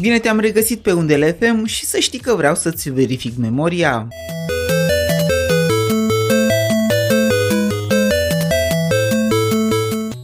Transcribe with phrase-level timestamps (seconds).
[0.00, 4.08] Bine te-am regăsit pe undele FM și să știi că vreau să-ți verific memoria.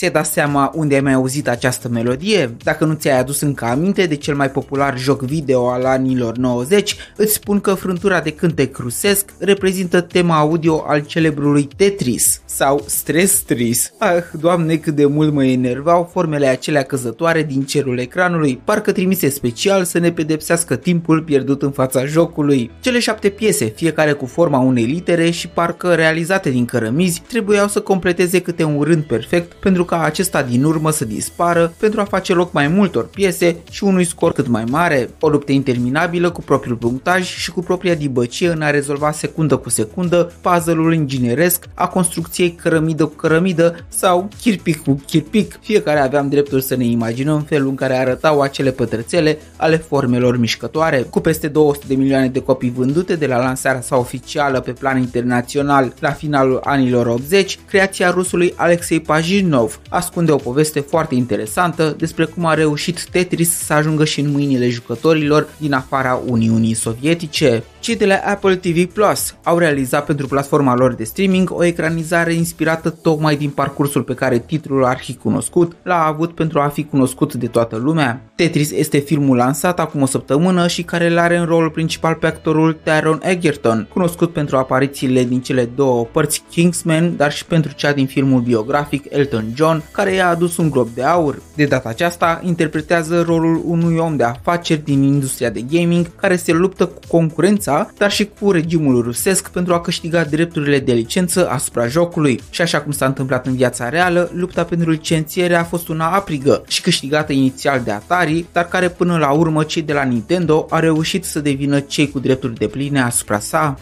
[0.00, 2.56] Ți-ai dat seama unde ai mai auzit această melodie?
[2.62, 6.96] Dacă nu ți-ai adus încă aminte de cel mai popular joc video al anilor 90,
[7.16, 13.40] îți spun că frântura de cântec rusesc reprezintă tema audio al celebrului Tetris sau Stress
[13.40, 13.92] Tris.
[13.98, 19.28] Ah, doamne cât de mult mă enervau formele acelea căzătoare din cerul ecranului, parcă trimise
[19.28, 22.70] special să ne pedepsească timpul pierdut în fața jocului.
[22.80, 27.80] Cele șapte piese, fiecare cu forma unei litere și parcă realizate din cărămizi, trebuiau să
[27.80, 32.34] completeze câte un rând perfect pentru ca acesta din urmă să dispară pentru a face
[32.34, 36.76] loc mai multor piese și unui scor cât mai mare, o luptă interminabilă cu propriul
[36.76, 42.52] punctaj și cu propria dibăcie în a rezolva secundă cu secundă puzzle-ul ingineresc a construcției
[42.52, 45.58] cărămidă cu cărămidă sau chirpic cu chirpic.
[45.62, 51.00] Fiecare aveam dreptul să ne imaginăm felul în care arătau acele pătrățele ale formelor mișcătoare.
[51.00, 54.98] Cu peste 200 de milioane de copii vândute de la lansarea sa oficială pe plan
[54.98, 62.24] internațional la finalul anilor 80, creația rusului Alexei Pajinov ascunde o poveste foarte interesantă despre
[62.24, 67.64] cum a reușit Tetris să ajungă și în mâinile jucătorilor din afara Uniunii Sovietice.
[67.80, 72.32] Cei de la Apple TV Plus au realizat pentru platforma lor de streaming o ecranizare
[72.32, 77.46] inspirată tocmai din parcursul pe care titlul arhicunoscut l-a avut pentru a fi cunoscut de
[77.46, 78.22] toată lumea.
[78.34, 82.26] Tetris este filmul lansat acum o săptămână și care îl are în rolul principal pe
[82.26, 87.92] actorul Taron Egerton, cunoscut pentru aparițiile din cele două părți Kingsman, dar și pentru cea
[87.92, 91.42] din filmul biografic Elton John, care i-a adus un glob de aur.
[91.54, 96.52] De data aceasta, interpretează rolul unui om de afaceri din industria de gaming care se
[96.52, 101.86] luptă cu concurența, dar și cu regimul rusesc pentru a câștiga drepturile de licență asupra
[101.86, 102.40] jocului.
[102.50, 106.62] Și așa cum s-a întâmplat în viața reală, lupta pentru licențiere a fost una aprigă
[106.66, 110.80] și câștigată inițial de Atari, dar care până la urmă cei de la Nintendo au
[110.80, 113.78] reușit să devină cei cu drepturi de pline asupra sa.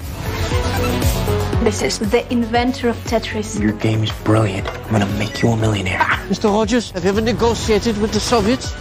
[1.69, 3.61] This is the inventor of Tetris.
[3.61, 4.67] Your game is brilliant.
[4.67, 5.99] I'm gonna make you a millionaire.
[6.31, 6.45] Mr.
[6.45, 8.73] Rogers, have you ever negotiated with the Soviets?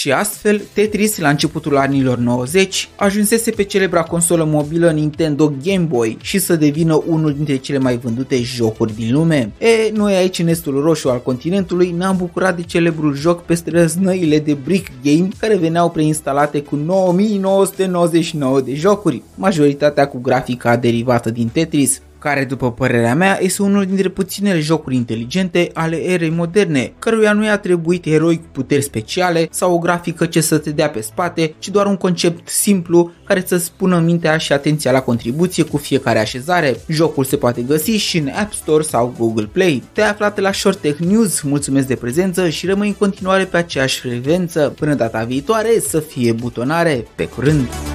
[0.00, 6.16] Și astfel, Tetris, la începutul anilor 90, ajunsese pe celebra consolă mobilă Nintendo Game Boy
[6.20, 9.52] și să devină unul dintre cele mai vândute jocuri din lume.
[9.58, 14.38] E, noi aici în estul roșu al continentului ne-am bucurat de celebrul joc pe străznăile
[14.38, 21.48] de Brick Game care veneau preinstalate cu 9999 de jocuri, majoritatea cu grafica derivată din
[21.52, 27.32] Tetris care, după părerea mea, este unul dintre puținele jocuri inteligente ale erei moderne, căruia
[27.32, 31.00] nu i-a trebuit eroi cu puteri speciale sau o grafică ce să te dea pe
[31.00, 35.76] spate, ci doar un concept simplu care să-ți pună mintea și atenția la contribuție cu
[35.76, 36.76] fiecare așezare.
[36.88, 39.82] Jocul se poate găsi și în App Store sau Google Play.
[39.92, 44.00] Te-ai aflat la Short Tech News, mulțumesc de prezență și rămâi în continuare pe aceeași
[44.00, 44.74] frecvență.
[44.78, 47.89] Până data viitoare, să fie butonare, pe curând!